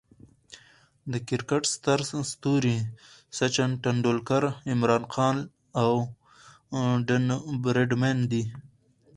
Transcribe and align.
د 1.11 1.13
کرکټ 1.27 1.63
ستر 1.75 1.99
ستوري 2.31 2.77
سچن 3.37 3.69
ټندولکر، 3.83 4.43
عمران 4.71 5.03
خان، 5.13 5.37
او 5.81 5.91
ډان 7.07 7.25
براډمن 7.63 8.17
دي. 8.31 8.43